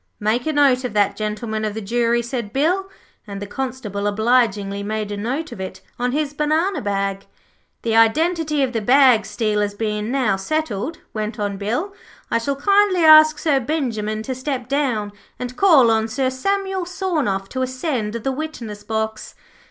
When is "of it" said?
5.51-5.81